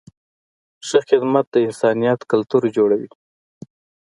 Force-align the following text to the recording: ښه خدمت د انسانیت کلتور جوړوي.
ښه 0.87 0.99
خدمت 1.09 1.45
د 1.51 1.55
انسانیت 1.67 2.19
کلتور 2.31 2.63
جوړوي. 2.77 3.09